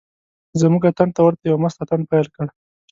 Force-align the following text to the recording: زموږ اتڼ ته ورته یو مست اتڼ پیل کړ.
زموږ 0.61 0.81
اتڼ 0.89 1.07
ته 1.15 1.21
ورته 1.23 1.43
یو 1.45 1.57
مست 1.63 1.77
اتڼ 1.83 1.99
پیل 2.11 2.27
کړ. 2.35 2.45